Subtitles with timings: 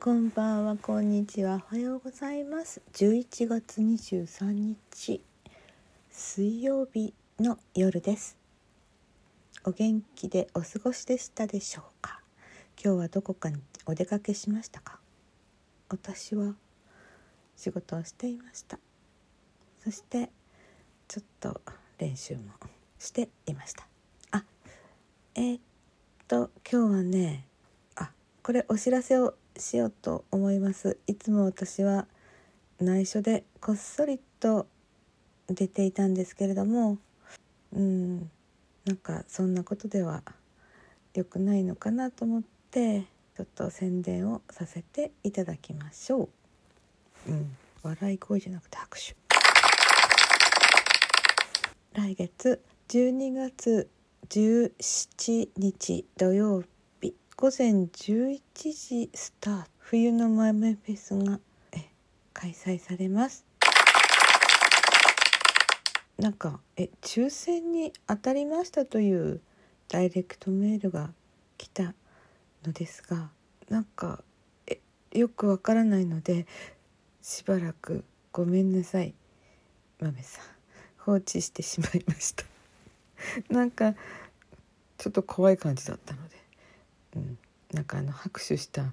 [0.00, 2.80] こんばんは、こんにちは、おはようございます。
[2.94, 5.20] 11月23日、
[6.10, 8.38] 水曜日の夜です。
[9.66, 12.22] お元気でお過ごしでしたでしょうか？
[12.82, 14.98] 今日はどこかにお出かけしましたか？
[15.90, 16.54] 私は
[17.54, 18.78] 仕事をしていました。
[19.82, 20.30] そして、
[21.06, 21.60] ちょっと
[21.98, 22.44] 練習も
[23.04, 23.86] していました。
[24.30, 24.44] あ、
[25.34, 25.60] えーっ
[26.26, 27.46] と、今日はね、
[27.96, 28.10] あ、
[28.42, 30.98] これお知らせをしようと思います。
[31.06, 32.06] いつも私は
[32.80, 34.66] 内緒でこっそりと
[35.48, 36.98] 出ていたんですけれども
[37.72, 38.18] うん
[38.84, 40.22] なんかそんなことでは
[41.14, 43.02] 良くないのかなと思って
[43.36, 46.28] ちょっと宣伝をさせていただきましょ
[47.28, 49.16] う、うん、笑い声じゃなくて拍手。
[51.94, 53.88] 来月12月
[54.28, 56.62] 17日土曜
[57.00, 59.70] 日午前11時スタート。
[59.78, 61.40] 冬の豆フェスが
[61.72, 61.90] え
[62.34, 63.46] 開催されます。
[66.18, 69.40] なんかえ抽選に当たりましたという
[69.88, 71.10] ダイレクトメールが
[71.56, 71.94] 来た
[72.64, 73.30] のですが
[73.70, 74.22] なんか
[74.66, 74.78] え
[75.12, 76.46] よくわからないので
[77.22, 79.14] しばらくごめんなさい
[80.00, 80.44] 豆さん。
[80.98, 82.53] 放置してしまいました。
[83.50, 83.94] なんか
[84.98, 86.34] ちょっと怖い感じだったので。
[87.16, 87.38] うん、
[87.72, 88.92] なんかあの拍手した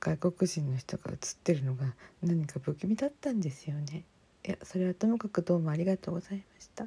[0.00, 4.04] 外国人の人が映ってるのが何か不気味だったんですよね。
[4.46, 6.86] いやそれはともかくどうもありがとうございました。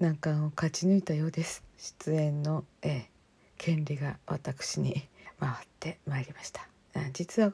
[0.00, 1.62] 難関を勝ち抜いたようです。
[1.78, 3.10] 出演の、ええ、
[3.56, 6.68] 権利が私に 回ってまいりました。
[7.12, 7.52] 実は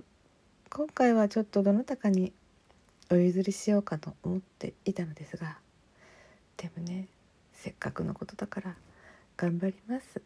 [0.70, 2.32] 今回はちょっとどなたかに
[3.10, 5.58] お譲りしようかと思っていたのですが。
[6.56, 7.08] でもね
[7.62, 8.74] せっかくのことだから
[9.36, 10.20] 頑張ります。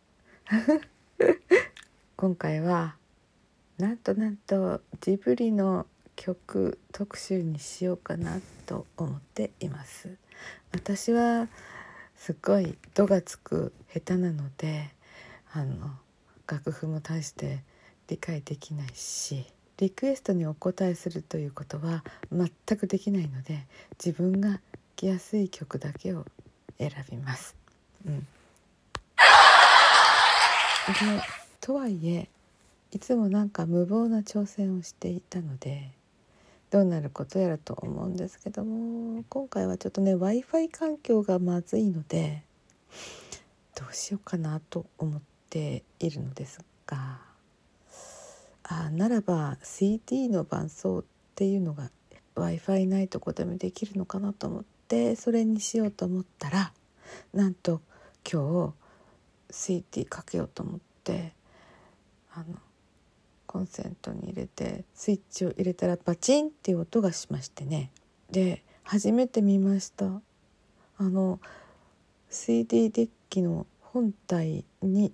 [2.17, 2.97] 今回は
[3.77, 10.17] なんとなんとジブリの曲特集にしようかなと思っています。
[10.73, 11.49] 私は
[12.17, 14.95] すごい「度がつく下手なので
[15.53, 15.91] あの
[16.47, 17.63] 楽譜も大して
[18.09, 19.45] 理解できないし
[19.77, 23.67] リクエストにお答えするということは全くできないので
[24.03, 24.63] 自分が
[24.95, 26.25] 来やすい曲だけを
[26.79, 27.57] 選びます。
[28.07, 28.27] うん、で
[31.61, 32.29] とはいえ
[32.93, 35.91] いつもなんか無謀な挑戦をしていたので
[36.71, 42.43] どうなることやらと思うんですけども今回はちょっとね w i f i 環境がまずいので
[43.75, 45.21] どうしようかなと思っ
[45.51, 47.19] ているのですが
[48.63, 51.05] あならば CD の伴奏っ
[51.35, 51.91] ていうのが
[52.35, 54.76] w i f i ないとこでもできるのかなと思って
[55.17, 56.73] それにしようと思ったら
[57.35, 57.81] なんと
[58.31, 58.73] 今
[59.51, 61.33] 日 CD かけようと思って
[62.33, 62.45] あの
[63.47, 67.91] コンセントに入れてスイッチを入れたらバチンっていう音がしましてね。
[68.31, 70.07] で初めて見ました。
[70.99, 71.41] あの
[72.31, 75.13] CD デッキの本体に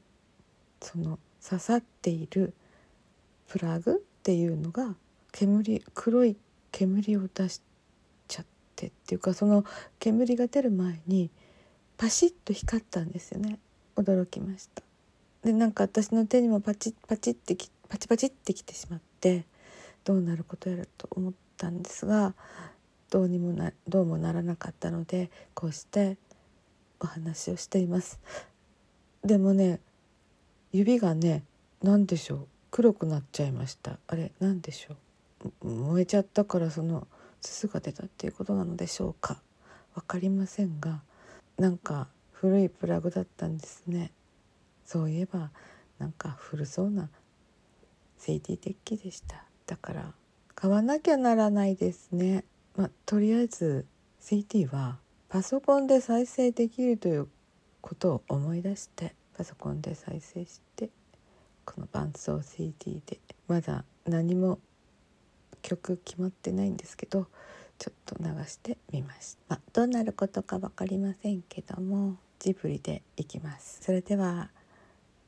[0.81, 2.55] その刺さっている
[3.49, 4.95] プラグっていうのが
[5.31, 6.37] 煙黒い
[6.71, 9.65] 煙を出しちゃってっていうかその
[9.99, 11.31] 煙が出る前に
[11.97, 13.59] パシッと光ったんですよね。
[13.97, 14.83] 驚きました。
[15.45, 19.45] でなんか私の手にもパチッパチッってきパチパチってきてしまって
[20.05, 22.35] どうなることやらと思ったんですが
[23.11, 26.17] どうにもなどうもならなかったのでこうして
[27.01, 28.19] お話をしています。
[29.25, 29.81] でもね
[30.73, 31.45] 指がね
[31.83, 32.47] 何でしょう。
[32.71, 33.99] 黒くなっちゃいました。
[34.07, 34.95] あれ何でしょ
[35.65, 35.69] う。
[35.69, 37.07] 燃えちゃったからその
[37.51, 39.41] すが出たっていうことなのでしょうか。
[39.95, 41.03] 分かりませんが
[41.59, 44.13] なんか古いプラグだったんですね。
[44.85, 45.51] そういえば
[45.99, 47.09] なんか古そうな
[48.19, 49.45] CD デッキでした。
[49.67, 50.13] だから
[50.55, 52.45] 買わなきゃならないですね。
[52.77, 53.87] まあとりあえず
[54.21, 54.99] CD は
[55.29, 57.29] パソコンで再生できるという
[57.81, 60.91] ことを思い出してパソコンで再生して
[61.65, 63.19] この伴奏 CD で
[63.49, 64.59] まだ何も
[65.63, 67.27] 曲決まってないんですけど
[67.79, 73.79] ちょっと流してみました、まあ、どうなることか分かりませんけどもジブリでいきます。
[73.83, 74.51] それでは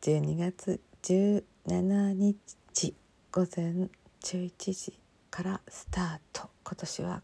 [0.02, 2.94] 12月17日
[3.30, 3.88] 午前
[4.20, 4.98] 11時
[5.30, 6.50] からスタート。
[6.64, 7.22] 今年は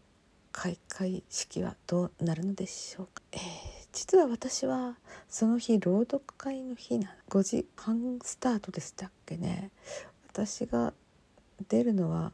[0.53, 3.39] 開会式はどうなるのでしょうか、えー、
[3.91, 4.95] 実は私は
[5.27, 9.71] その日朗読会の日な5時半スタートでしたっけね。
[10.29, 10.93] 私が
[11.67, 12.31] 出るのは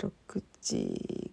[0.00, 1.30] 6時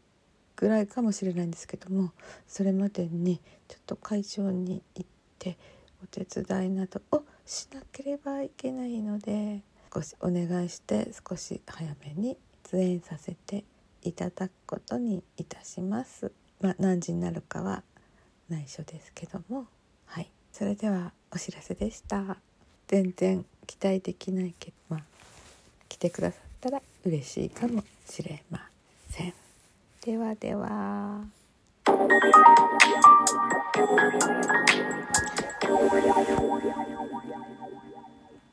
[0.55, 2.11] ぐらいかもしれないんですけども
[2.47, 5.09] それまでにちょっと会場に行っ
[5.39, 5.57] て
[6.03, 9.61] お手伝いなどをしなければいけないので
[9.93, 12.37] 少しお願いして少し早めに
[12.71, 13.63] 出演させて
[14.01, 16.31] いただくことにいたします。
[16.61, 17.83] まあ、何時になるかは
[18.49, 19.65] 内緒ですけども。
[20.05, 20.29] はい。
[20.51, 22.37] それではお知らせでした。
[22.87, 25.03] 全然期待できないけどまあ
[25.89, 28.59] 来てくださったら嬉しいかもしれま
[29.09, 29.33] せん。
[30.03, 31.21] ではでは。